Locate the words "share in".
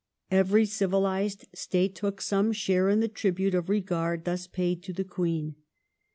2.53-3.01